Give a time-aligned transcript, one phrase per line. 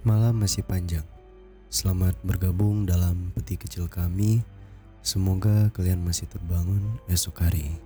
[0.00, 1.04] Malam masih panjang.
[1.68, 4.40] Selamat bergabung dalam peti kecil kami.
[5.04, 7.76] Semoga kalian masih terbangun esok hari.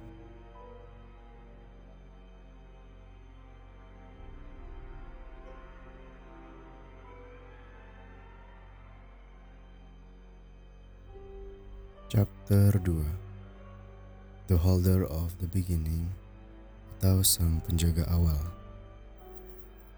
[12.07, 16.15] Chapter 2 The Holder of the Beginning
[16.95, 18.64] atau Sang Penjaga Awal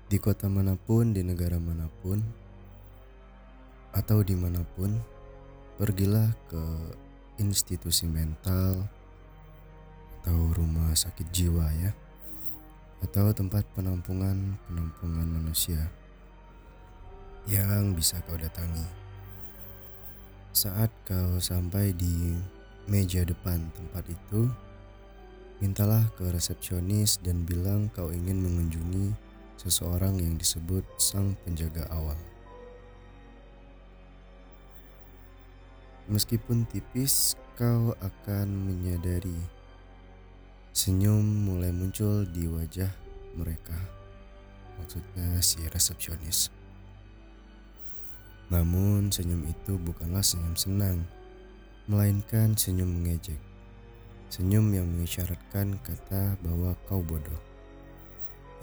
[0.07, 2.23] Di kota mana pun, di negara mana pun,
[3.91, 4.95] atau di mana pun,
[5.83, 6.63] pergilah ke
[7.43, 8.87] institusi mental
[10.23, 11.91] atau rumah sakit jiwa ya,
[13.03, 15.91] atau tempat penampungan penampungan manusia
[17.51, 18.87] yang bisa kau datangi.
[20.55, 22.39] Saat kau sampai di
[22.87, 24.47] meja depan tempat itu,
[25.59, 29.26] mintalah ke resepsionis dan bilang kau ingin mengunjungi
[29.61, 32.17] seseorang yang disebut sang penjaga awal.
[36.07, 39.35] Meskipun tipis, kau akan menyadari
[40.77, 42.93] senyum mulai muncul di wajah
[43.35, 43.75] mereka.
[44.77, 46.53] Maksudnya si resepsionis.
[48.53, 51.03] Namun senyum itu bukanlah senyum senang,
[51.91, 53.41] melainkan senyum mengejek.
[54.31, 57.56] Senyum yang mengisyaratkan kata bahwa kau bodoh.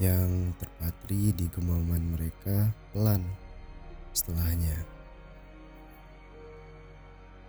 [0.02, 3.22] Yang terpatri di gemaman mereka pelan
[4.10, 4.74] setelahnya.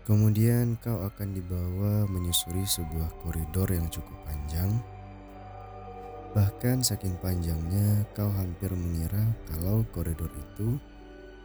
[0.06, 4.70] Kemudian kau akan dibawa menyusuri sebuah koridor yang cukup panjang.
[6.38, 10.78] Bahkan saking panjangnya kau hampir mengira kalau koridor itu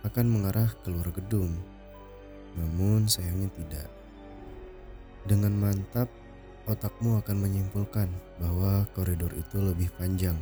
[0.05, 1.57] akan mengarah keluar gedung.
[2.61, 3.89] Namun sayangnya tidak.
[5.25, 6.12] Dengan mantap,
[6.69, 10.37] otakmu akan menyimpulkan bahwa koridor itu lebih panjang,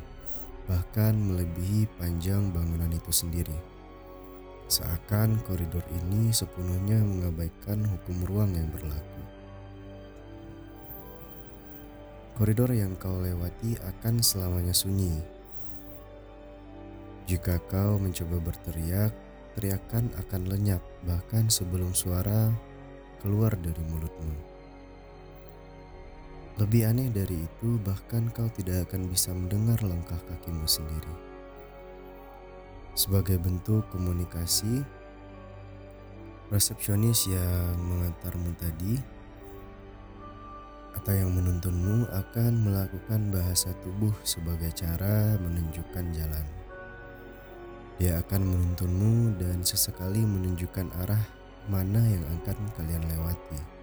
[0.69, 3.57] bahkan melebihi panjang bangunan itu sendiri.
[4.69, 9.23] Seakan koridor ini sepenuhnya mengabaikan hukum ruang yang berlaku.
[12.37, 15.19] Koridor yang kau lewati akan selamanya sunyi.
[17.25, 19.11] Jika kau mencoba berteriak,
[19.57, 22.53] teriakan akan lenyap bahkan sebelum suara
[23.25, 24.48] keluar dari mulutmu.
[26.59, 31.15] Lebih aneh dari itu, bahkan kau tidak akan bisa mendengar langkah kakimu sendiri.
[32.99, 34.83] Sebagai bentuk komunikasi,
[36.51, 38.99] resepsionis yang mengantarmu tadi
[40.99, 46.47] atau yang menuntunmu akan melakukan bahasa tubuh sebagai cara menunjukkan jalan.
[48.03, 51.23] Dia akan menuntunmu dan sesekali menunjukkan arah
[51.71, 53.78] mana yang akan kalian lewati.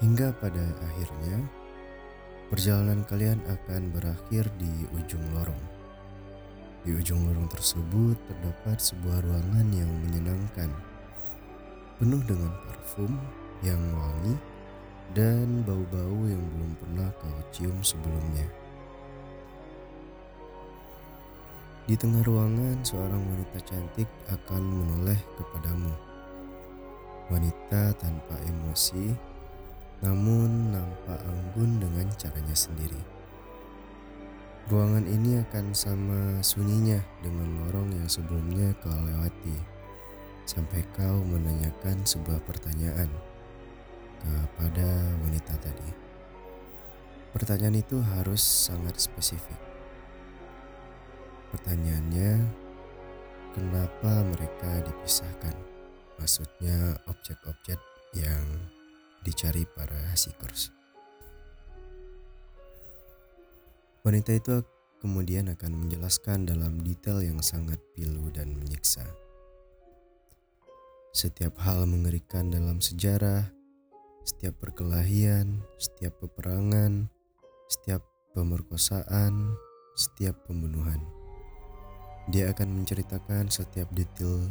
[0.00, 1.44] Hingga pada akhirnya,
[2.48, 5.60] perjalanan kalian akan berakhir di ujung lorong.
[6.88, 10.72] Di ujung lorong tersebut terdapat sebuah ruangan yang menyenangkan,
[12.00, 13.12] penuh dengan parfum
[13.60, 14.40] yang wangi
[15.12, 18.48] dan bau-bau yang belum pernah kau cium sebelumnya.
[21.84, 25.92] Di tengah ruangan, seorang wanita cantik akan menoleh kepadamu.
[27.28, 29.12] Wanita tanpa emosi,
[30.00, 33.00] namun nampak anggun dengan caranya sendiri.
[34.68, 39.56] Ruangan ini akan sama sunyinya dengan lorong yang sebelumnya kau lewati,
[40.46, 43.10] sampai kau menanyakan sebuah pertanyaan
[44.20, 44.88] kepada
[45.26, 45.90] wanita tadi.
[47.34, 49.70] Pertanyaan itu harus sangat spesifik
[51.50, 52.46] Pertanyaannya,
[53.58, 55.54] kenapa mereka dipisahkan?
[56.22, 57.80] Maksudnya objek-objek
[58.14, 58.46] yang
[59.24, 60.72] dicari para seekers.
[64.00, 64.64] Wanita itu
[65.00, 69.04] kemudian akan menjelaskan dalam detail yang sangat pilu dan menyiksa.
[71.12, 73.50] Setiap hal mengerikan dalam sejarah,
[74.24, 77.12] setiap perkelahian, setiap peperangan,
[77.68, 78.00] setiap
[78.32, 79.58] pemerkosaan,
[79.98, 81.02] setiap pembunuhan.
[82.30, 84.48] Dia akan menceritakan setiap detail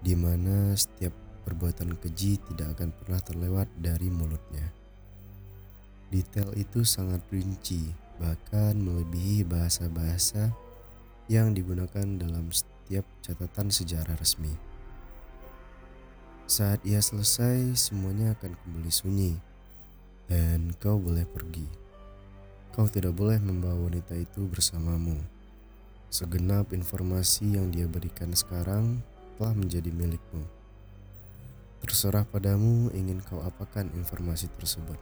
[0.00, 4.66] di mana setiap perbuatan keji tidak akan pernah terlewat dari mulutnya.
[6.10, 10.50] Detail itu sangat rinci, bahkan melebihi bahasa-bahasa
[11.30, 14.50] yang digunakan dalam setiap catatan sejarah resmi.
[16.50, 19.38] Saat ia selesai, semuanya akan kembali sunyi,
[20.26, 21.66] dan kau boleh pergi.
[22.74, 25.16] Kau tidak boleh membawa wanita itu bersamamu
[26.06, 29.02] Segenap informasi yang dia berikan sekarang
[29.36, 30.55] telah menjadi milikmu.
[31.86, 34.98] Terserah padamu ingin kau apakan informasi tersebut.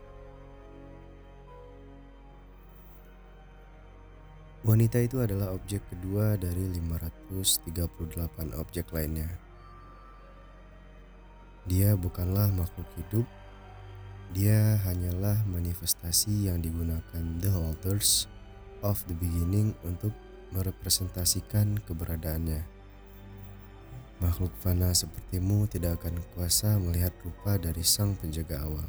[4.69, 9.33] Wanita itu adalah objek kedua dari 538 objek lainnya.
[11.65, 13.25] Dia bukanlah makhluk hidup,
[14.37, 18.29] dia hanyalah manifestasi yang digunakan The Holders
[18.85, 20.13] of the Beginning untuk
[20.53, 22.74] merepresentasikan keberadaannya.
[24.23, 28.87] Makhluk fana sepertimu tidak akan kuasa melihat rupa dari sang penjaga awal.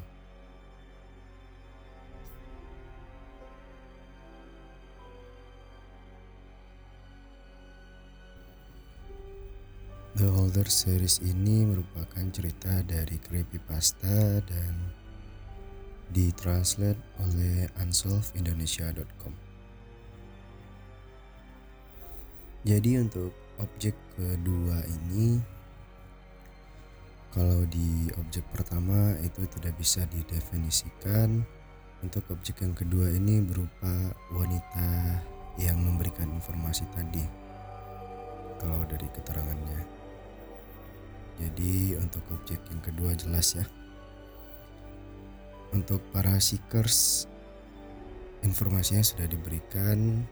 [10.15, 14.73] The Holder series ini merupakan cerita dari creepypasta dan
[16.15, 19.35] ditranslate oleh unsolvedindonesia.com.
[22.63, 25.39] Jadi untuk objek kedua ini
[27.35, 31.43] kalau di objek pertama itu tidak bisa didefinisikan
[32.03, 35.19] untuk objek yang kedua ini berupa wanita
[35.59, 37.23] yang memberikan informasi tadi
[38.59, 39.95] kalau dari keterangannya
[41.35, 43.65] jadi untuk objek yang kedua jelas ya.
[45.75, 47.27] Untuk para seekers
[48.39, 50.23] informasinya sudah diberikan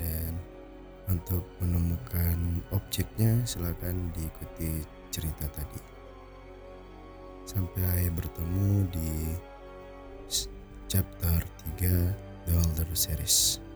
[0.00, 0.32] dan
[1.08, 5.80] untuk menemukan objeknya silakan diikuti cerita tadi.
[7.48, 9.12] Sampai bertemu di
[10.88, 11.40] chapter
[11.80, 13.67] 3 The Elder Series.